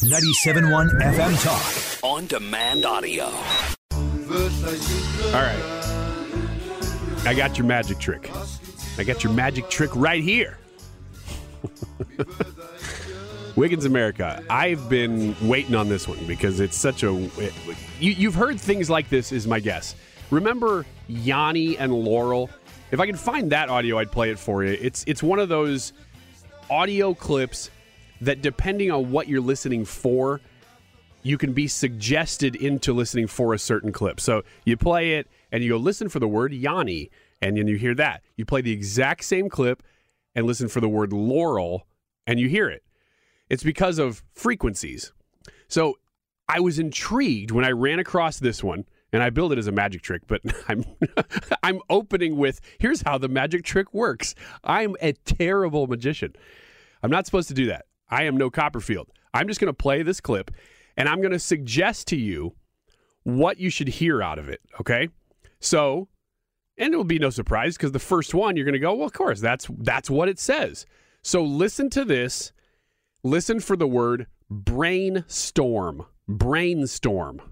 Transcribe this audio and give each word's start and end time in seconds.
97.1 0.00 1.00
FM 1.00 1.42
Talk. 1.42 2.04
On 2.04 2.26
demand 2.26 2.84
audio. 2.84 3.24
All 3.24 3.32
right. 5.32 5.62
I 7.24 7.32
got 7.34 7.56
your 7.56 7.66
magic 7.66 7.98
trick. 7.98 8.30
I 8.98 9.04
got 9.04 9.24
your 9.24 9.32
magic 9.32 9.70
trick 9.70 9.90
right 9.94 10.22
here. 10.22 10.58
Wiggins 13.56 13.86
America. 13.86 14.44
I've 14.50 14.86
been 14.90 15.34
waiting 15.48 15.74
on 15.74 15.88
this 15.88 16.06
one 16.06 16.22
because 16.26 16.60
it's 16.60 16.76
such 16.76 17.02
a. 17.02 17.16
It, 17.40 17.54
you, 17.98 18.12
you've 18.12 18.34
heard 18.34 18.60
things 18.60 18.90
like 18.90 19.08
this, 19.08 19.32
is 19.32 19.46
my 19.46 19.60
guess. 19.60 19.94
Remember 20.30 20.84
Yanni 21.08 21.78
and 21.78 21.90
Laurel? 21.94 22.50
If 22.90 23.00
I 23.00 23.06
can 23.06 23.16
find 23.16 23.50
that 23.52 23.70
audio, 23.70 23.98
I'd 23.98 24.12
play 24.12 24.30
it 24.30 24.38
for 24.38 24.62
you. 24.62 24.76
It's 24.78 25.04
it's 25.06 25.22
one 25.22 25.38
of 25.38 25.48
those 25.48 25.94
audio 26.68 27.14
clips 27.14 27.70
that, 28.20 28.42
depending 28.42 28.90
on 28.90 29.10
what 29.10 29.28
you're 29.28 29.40
listening 29.40 29.84
for, 29.84 30.40
you 31.22 31.36
can 31.36 31.52
be 31.52 31.66
suggested 31.66 32.54
into 32.54 32.92
listening 32.92 33.26
for 33.26 33.52
a 33.52 33.58
certain 33.58 33.92
clip. 33.92 34.20
So 34.20 34.42
you 34.64 34.76
play 34.76 35.14
it 35.14 35.28
and 35.50 35.62
you 35.62 35.70
go 35.70 35.76
listen 35.76 36.08
for 36.08 36.20
the 36.20 36.28
word 36.28 36.52
Yanni, 36.52 37.10
and 37.42 37.56
then 37.56 37.66
you 37.66 37.76
hear 37.76 37.94
that. 37.96 38.22
You 38.36 38.44
play 38.44 38.60
the 38.60 38.72
exact 38.72 39.24
same 39.24 39.48
clip 39.48 39.82
and 40.34 40.46
listen 40.46 40.68
for 40.68 40.80
the 40.80 40.88
word 40.88 41.12
Laurel, 41.12 41.86
and 42.26 42.38
you 42.38 42.48
hear 42.48 42.68
it. 42.68 42.84
It's 43.48 43.62
because 43.62 43.98
of 43.98 44.22
frequencies. 44.34 45.12
So 45.68 45.98
I 46.48 46.60
was 46.60 46.78
intrigued 46.78 47.50
when 47.50 47.64
I 47.64 47.70
ran 47.70 47.98
across 47.98 48.38
this 48.38 48.62
one 48.62 48.84
and 49.12 49.22
I 49.22 49.30
build 49.30 49.52
it 49.52 49.58
as 49.58 49.66
a 49.66 49.72
magic 49.72 50.02
trick, 50.02 50.22
but 50.26 50.42
I'm 50.68 50.84
I'm 51.62 51.80
opening 51.90 52.36
with 52.36 52.60
here's 52.78 53.02
how 53.02 53.18
the 53.18 53.28
magic 53.28 53.64
trick 53.64 53.92
works. 53.92 54.34
I'm 54.62 54.96
a 55.00 55.12
terrible 55.12 55.86
magician. 55.86 56.36
I'm 57.02 57.10
not 57.10 57.26
supposed 57.26 57.48
to 57.48 57.54
do 57.54 57.66
that. 57.66 57.85
I 58.08 58.24
am 58.24 58.36
no 58.36 58.50
Copperfield. 58.50 59.08
I'm 59.34 59.48
just 59.48 59.60
going 59.60 59.68
to 59.68 59.74
play 59.74 60.02
this 60.02 60.20
clip 60.20 60.50
and 60.96 61.08
I'm 61.08 61.20
going 61.20 61.32
to 61.32 61.38
suggest 61.38 62.08
to 62.08 62.16
you 62.16 62.54
what 63.24 63.58
you 63.58 63.70
should 63.70 63.88
hear 63.88 64.22
out 64.22 64.38
of 64.38 64.48
it, 64.48 64.60
okay? 64.80 65.08
So, 65.60 66.08
and 66.78 66.94
it 66.94 66.96
will 66.96 67.04
be 67.04 67.18
no 67.18 67.30
surprise 67.30 67.76
because 67.76 67.92
the 67.92 67.98
first 67.98 68.34
one 68.34 68.56
you're 68.56 68.64
going 68.64 68.74
to 68.74 68.78
go, 68.78 68.94
well, 68.94 69.06
of 69.06 69.12
course, 69.12 69.40
that's 69.40 69.66
that's 69.78 70.08
what 70.08 70.28
it 70.28 70.38
says. 70.38 70.86
So 71.22 71.42
listen 71.42 71.90
to 71.90 72.04
this. 72.04 72.52
Listen 73.24 73.58
for 73.58 73.76
the 73.76 73.88
word 73.88 74.26
brainstorm. 74.48 76.06
Brainstorm. 76.28 77.42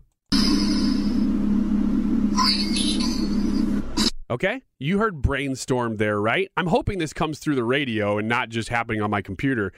Okay? 4.30 4.62
You 4.78 4.98
heard 4.98 5.20
brainstorm 5.20 5.97
there, 5.97 6.20
right? 6.20 6.50
I'm 6.56 6.69
hoping 6.69 6.98
this 6.98 7.12
comes 7.12 7.38
through 7.38 7.56
the 7.56 7.64
radio 7.64 8.19
and 8.19 8.28
not 8.28 8.48
just 8.48 8.69
happening 8.69 9.02
on 9.02 9.10
my 9.10 9.22
computer 9.22 9.72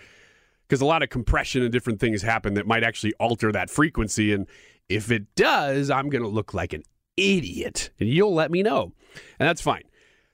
because 0.69 0.81
a 0.81 0.87
lot 0.87 1.03
of 1.03 1.11
compression 1.11 1.63
and 1.63 1.73
different 1.73 2.01
things 2.01 2.23
happen 2.23 2.55
that 2.55 2.67
might 2.67 2.83
actually 2.83 3.15
alter 3.15 3.53
that 3.53 3.71
frequency. 3.71 4.33
And 4.33 4.47
if 4.89 5.11
it 5.11 5.35
does, 5.35 5.91
I'm 5.91 6.09
going 6.09 6.23
to 6.23 6.29
look 6.29 6.55
like 6.55 6.73
an 6.73 6.83
idiot 7.17 7.91
and 8.01 8.09
you'll 8.09 8.35
let 8.35 8.51
me 8.51 8.63
know. 8.63 8.93
And 9.39 9.49
that's 9.49 9.63
fine. 9.63 9.85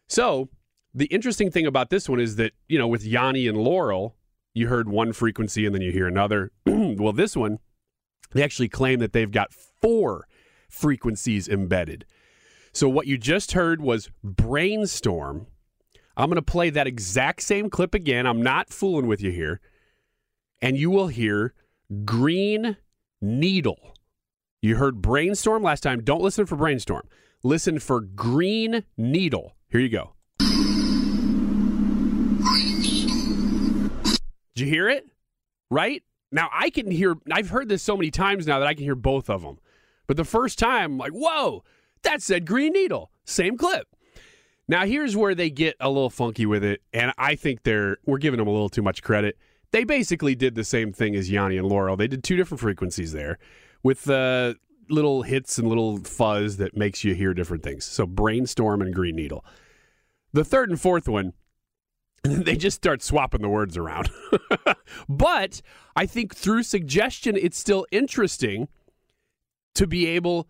So, 0.08 0.48
the 0.94 1.06
interesting 1.06 1.50
thing 1.50 1.66
about 1.66 1.88
this 1.88 2.08
one 2.08 2.20
is 2.20 2.36
that, 2.36 2.52
you 2.68 2.78
know, 2.78 2.86
with 2.86 3.04
Yanni 3.04 3.46
and 3.46 3.56
Laurel, 3.56 4.14
you 4.52 4.68
heard 4.68 4.88
one 4.88 5.14
frequency 5.14 5.64
and 5.64 5.74
then 5.74 5.80
you 5.80 5.90
hear 5.90 6.06
another. 6.06 6.50
well, 6.66 7.14
this 7.14 7.34
one, 7.34 7.58
they 8.32 8.42
actually 8.42 8.68
claim 8.68 8.98
that 8.98 9.12
they've 9.12 9.30
got 9.30 9.54
four 9.54 10.26
frequencies 10.68 11.48
embedded. 11.48 12.04
So 12.72 12.88
what 12.88 13.06
you 13.06 13.16
just 13.16 13.52
heard 13.52 13.80
was 13.80 14.10
brainstorm. 14.22 15.46
I'm 16.16 16.28
going 16.28 16.36
to 16.36 16.42
play 16.42 16.70
that 16.70 16.86
exact 16.86 17.42
same 17.42 17.70
clip 17.70 17.94
again. 17.94 18.26
I'm 18.26 18.42
not 18.42 18.70
fooling 18.70 19.06
with 19.06 19.22
you 19.22 19.30
here. 19.30 19.60
And 20.62 20.78
you 20.78 20.90
will 20.90 21.08
hear 21.08 21.52
green 22.04 22.76
needle. 23.20 23.94
You 24.62 24.76
heard 24.76 25.02
brainstorm 25.02 25.64
last 25.64 25.82
time. 25.82 26.02
Don't 26.04 26.22
listen 26.22 26.46
for 26.46 26.54
brainstorm. 26.54 27.08
Listen 27.42 27.80
for 27.80 28.00
green 28.00 28.84
needle. 28.96 29.56
Here 29.68 29.80
you 29.80 29.88
go. 29.88 30.12
Did 34.54 34.66
you 34.66 34.66
hear 34.66 34.88
it? 34.88 35.06
Right? 35.68 36.04
Now 36.30 36.48
I 36.52 36.70
can 36.70 36.90
hear, 36.90 37.16
I've 37.30 37.50
heard 37.50 37.68
this 37.68 37.82
so 37.82 37.96
many 37.96 38.12
times 38.12 38.46
now 38.46 38.60
that 38.60 38.68
I 38.68 38.74
can 38.74 38.84
hear 38.84 38.94
both 38.94 39.28
of 39.28 39.42
them. 39.42 39.58
But 40.06 40.16
the 40.16 40.24
first 40.24 40.60
time, 40.60 40.92
I'm 40.92 40.98
like, 40.98 41.12
whoa, 41.12 41.64
that 42.02 42.22
said 42.22 42.46
Green 42.46 42.72
Needle. 42.72 43.10
Same 43.24 43.56
clip. 43.56 43.88
Now 44.68 44.86
here's 44.86 45.16
where 45.16 45.34
they 45.34 45.50
get 45.50 45.74
a 45.80 45.88
little 45.88 46.10
funky 46.10 46.46
with 46.46 46.62
it, 46.62 46.82
and 46.92 47.12
I 47.18 47.34
think 47.34 47.64
they're 47.64 47.98
we're 48.06 48.18
giving 48.18 48.38
them 48.38 48.46
a 48.46 48.52
little 48.52 48.68
too 48.68 48.82
much 48.82 49.02
credit. 49.02 49.36
They 49.72 49.84
basically 49.84 50.34
did 50.34 50.54
the 50.54 50.64
same 50.64 50.92
thing 50.92 51.16
as 51.16 51.30
Yanni 51.30 51.56
and 51.56 51.66
Laurel. 51.66 51.96
They 51.96 52.06
did 52.06 52.22
two 52.22 52.36
different 52.36 52.60
frequencies 52.60 53.12
there 53.12 53.38
with 53.82 54.08
uh, 54.08 54.54
little 54.88 55.22
hits 55.22 55.58
and 55.58 55.66
little 55.66 55.98
fuzz 55.98 56.58
that 56.58 56.76
makes 56.76 57.04
you 57.04 57.14
hear 57.14 57.34
different 57.34 57.62
things. 57.62 57.84
So 57.84 58.06
brainstorm 58.06 58.82
and 58.82 58.94
green 58.94 59.16
needle. 59.16 59.44
The 60.32 60.44
third 60.44 60.70
and 60.70 60.80
fourth 60.80 61.08
one, 61.08 61.32
they 62.22 62.56
just 62.56 62.76
start 62.76 63.02
swapping 63.02 63.42
the 63.42 63.48
words 63.48 63.76
around. 63.76 64.10
but 65.08 65.62
I 65.96 66.06
think 66.06 66.34
through 66.34 66.62
suggestion, 66.62 67.36
it's 67.36 67.58
still 67.58 67.86
interesting 67.90 68.68
to 69.74 69.86
be 69.86 70.06
able 70.06 70.48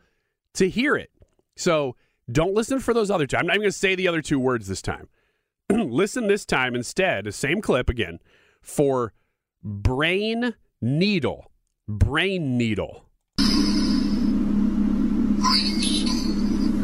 to 0.54 0.68
hear 0.68 0.96
it. 0.96 1.10
So 1.56 1.96
don't 2.30 2.54
listen 2.54 2.80
for 2.80 2.92
those 2.92 3.10
other 3.10 3.26
two. 3.26 3.36
I'm 3.36 3.46
not 3.46 3.54
even 3.54 3.62
going 3.62 3.72
to 3.72 3.78
say 3.78 3.94
the 3.94 4.08
other 4.08 4.22
two 4.22 4.38
words 4.38 4.66
this 4.66 4.82
time. 4.82 5.08
listen 5.70 6.26
this 6.26 6.44
time 6.44 6.74
instead, 6.74 7.32
same 7.34 7.60
clip 7.60 7.88
again, 7.88 8.18
for 8.62 9.12
brain 9.62 10.54
needle. 10.80 11.50
Brain 11.86 12.56
needle. 12.56 13.04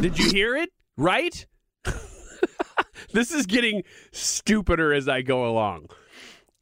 Did 0.01 0.19
you 0.19 0.31
hear 0.31 0.57
it? 0.57 0.71
Right? 0.97 1.47
this 3.13 3.33
is 3.33 3.47
getting 3.47 3.83
stupider 4.13 4.93
as 4.93 5.09
I 5.09 5.23
go 5.23 5.49
along 5.49 5.89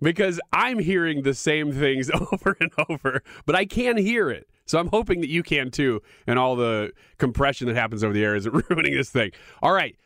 because 0.00 0.40
I'm 0.52 0.78
hearing 0.78 1.22
the 1.22 1.34
same 1.34 1.72
things 1.72 2.10
over 2.32 2.56
and 2.60 2.70
over, 2.88 3.22
but 3.44 3.54
I 3.54 3.64
can't 3.64 3.98
hear 3.98 4.30
it. 4.30 4.48
So 4.66 4.78
I'm 4.78 4.88
hoping 4.88 5.20
that 5.20 5.28
you 5.28 5.42
can 5.42 5.70
too, 5.70 6.02
and 6.26 6.38
all 6.38 6.56
the 6.56 6.92
compression 7.18 7.68
that 7.68 7.76
happens 7.76 8.02
over 8.02 8.12
the 8.12 8.24
air 8.24 8.36
isn't 8.36 8.52
ruining 8.70 8.94
this 8.94 9.10
thing. 9.10 9.30
All 9.62 9.72
right. 9.72 9.96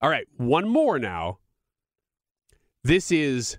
All 0.00 0.10
right. 0.10 0.26
One 0.36 0.68
more 0.68 0.98
now. 0.98 1.38
This 2.82 3.10
is 3.10 3.58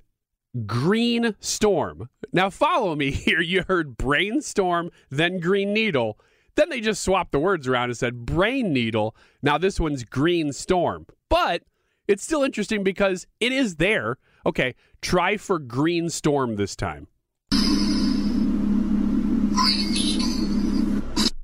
Green 0.65 1.35
Storm. 1.39 2.09
Now 2.31 2.49
follow 2.49 2.95
me 2.95 3.11
here. 3.11 3.41
You 3.41 3.63
heard 3.67 3.97
brainstorm, 3.97 4.91
then 5.09 5.39
green 5.39 5.73
needle. 5.73 6.19
Then 6.55 6.69
they 6.69 6.79
just 6.79 7.03
swapped 7.03 7.31
the 7.31 7.39
words 7.39 7.67
around 7.67 7.89
and 7.89 7.97
said 7.97 8.25
brain 8.25 8.71
needle. 8.71 9.15
Now 9.41 9.57
this 9.57 9.79
one's 9.79 10.03
green 10.03 10.53
storm. 10.53 11.05
But 11.29 11.63
it's 12.07 12.23
still 12.23 12.43
interesting 12.43 12.83
because 12.83 13.27
it 13.39 13.51
is 13.51 13.75
there. 13.75 14.17
Okay, 14.45 14.75
try 15.01 15.37
for 15.37 15.59
green 15.59 16.09
storm 16.09 16.55
this 16.55 16.75
time. 16.75 17.07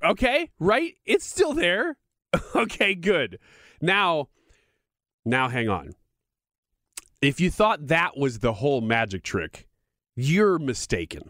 Okay, 0.04 0.50
right? 0.60 0.96
It's 1.06 1.26
still 1.26 1.54
there. 1.54 1.98
okay, 2.56 2.96
good. 2.96 3.38
Now, 3.82 4.30
now 5.26 5.50
hang 5.50 5.70
on. 5.70 5.94
If 7.22 7.40
you 7.40 7.52
thought 7.52 7.88
that 7.88 8.18
was 8.18 8.40
the 8.40 8.54
whole 8.54 8.82
magic 8.82 9.22
trick, 9.24 9.68
you're 10.16 10.58
mistaken. 10.58 11.30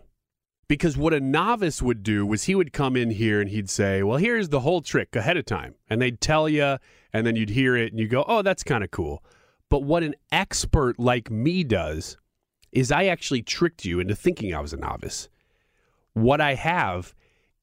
Because 0.70 0.96
what 0.96 1.14
a 1.14 1.20
novice 1.20 1.82
would 1.82 2.02
do 2.02 2.26
was 2.26 2.46
he 2.46 2.56
would 2.56 2.72
come 2.72 2.96
in 2.96 3.12
here 3.12 3.42
and 3.42 3.50
he'd 3.50 3.70
say, 3.70 4.02
Well, 4.02 4.18
here's 4.18 4.48
the 4.48 4.62
whole 4.62 4.82
trick 4.82 5.18
ahead 5.18 5.36
of 5.36 5.46
time. 5.46 5.76
And 5.90 6.02
they'd 6.02 6.22
tell 6.22 6.48
you, 6.48 6.78
and 7.12 7.28
then 7.28 7.36
you'd 7.36 7.50
hear 7.50 7.76
it 7.76 7.92
and 7.92 8.00
you 8.00 8.08
go, 8.08 8.24
Oh, 8.26 8.42
that's 8.42 8.64
kind 8.64 8.86
of 8.86 8.90
cool. 8.90 9.22
But 9.70 9.84
what 9.84 10.02
an 10.02 10.16
expert 10.32 10.98
like 10.98 11.30
me 11.30 11.66
does 11.66 12.16
is 12.72 12.90
I 12.90 13.06
actually 13.06 13.42
tricked 13.42 13.84
you 13.84 14.00
into 14.00 14.16
thinking 14.16 14.56
I 14.56 14.62
was 14.62 14.72
a 14.72 14.78
novice. 14.78 15.28
What 16.14 16.40
I 16.40 16.54
have 16.54 17.14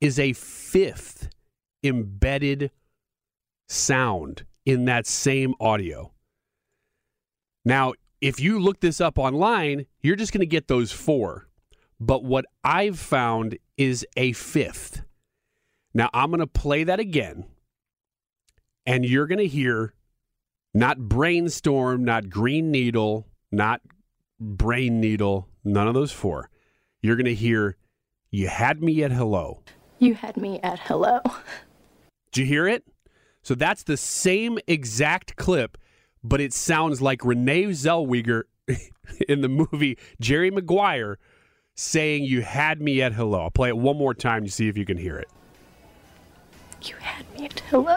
is 0.03 0.19
a 0.19 0.35
fifth 0.35 1.31
embedded 1.83 2.71
sound 3.69 4.45
in 4.67 4.85
that 4.85 5.07
same 5.07 5.55
audio. 5.61 6.13
Now, 7.65 7.95
if 8.21 8.41
you 8.41 8.59
look 8.59 8.81
this 8.81 9.01
up 9.01 9.19
online, 9.19 9.87
you're 10.01 10.17
just 10.17 10.33
going 10.33 10.41
to 10.41 10.47
get 10.47 10.69
those 10.69 10.93
four. 10.93 11.49
But 12.01 12.25
what 12.25 12.45
I've 12.63 12.99
found 12.99 13.59
is 13.77 14.07
a 14.17 14.33
fifth. 14.33 15.03
Now 15.95 16.11
I'm 16.13 16.31
going 16.31 16.41
to 16.41 16.47
play 16.47 16.85
that 16.85 17.01
again, 17.01 17.47
and 18.87 19.05
you're 19.05 19.27
going 19.27 19.39
to 19.39 19.47
hear 19.47 19.95
not 20.75 20.99
brainstorm, 20.99 22.05
not 22.05 22.31
green 22.31 22.71
needle, 22.71 23.27
not 23.51 23.81
brain 24.39 25.01
needle, 25.01 25.49
none 25.65 25.89
of 25.89 25.95
those 25.95 26.13
four. 26.13 26.51
You're 27.01 27.17
going 27.17 27.27
to 27.27 27.35
hear, 27.35 27.77
You 28.31 28.49
had 28.49 28.83
me 28.83 29.03
at 29.03 29.13
hello. 29.13 29.63
You 29.99 30.15
had 30.15 30.37
me 30.37 30.61
at 30.63 30.79
hello. 30.81 31.21
Did 32.33 32.43
you 32.43 32.47
hear 32.47 32.69
it? 32.69 32.85
So 33.43 33.55
that's 33.55 33.83
the 33.83 33.97
same 33.97 34.59
exact 34.67 35.37
clip, 35.37 35.79
but 36.29 36.41
it 36.41 36.53
sounds 36.53 37.01
like 37.01 37.25
Renee 37.25 37.65
Zellweger 37.67 38.43
in 39.29 39.41
the 39.41 39.49
movie 39.49 39.99
Jerry 40.21 40.51
Maguire 40.51 41.19
saying, 41.75 42.25
You 42.25 42.43
had 42.43 42.81
me 42.81 43.03
at 43.03 43.13
hello. 43.13 43.43
I'll 43.43 43.51
play 43.51 43.69
it 43.69 43.77
one 43.77 43.97
more 43.97 44.15
time 44.15 44.45
to 44.45 44.51
see 44.51 44.69
if 44.69 44.77
you 44.77 44.85
can 44.85 44.99
hear 44.99 45.19
it. 45.19 45.29
You 46.83 46.95
had 46.97 47.25
me 47.35 47.47
at 47.47 47.61
hello. 47.61 47.97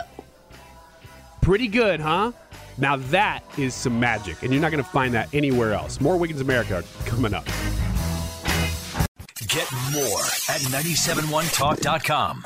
Pretty 1.41 1.67
good, 1.67 1.99
huh? 1.99 2.31
Now 2.77 2.95
that 2.95 3.43
is 3.57 3.73
some 3.73 3.99
magic, 3.99 4.41
and 4.43 4.53
you're 4.53 4.61
not 4.61 4.71
going 4.71 4.83
to 4.83 4.89
find 4.89 5.13
that 5.13 5.33
anywhere 5.33 5.73
else. 5.73 5.99
More 5.99 6.17
Wiggins 6.17 6.41
America 6.41 6.83
coming 7.05 7.33
up. 7.33 7.45
Get 9.47 9.69
more 9.91 10.21
at 10.49 10.61
971talk.com. 10.71 12.45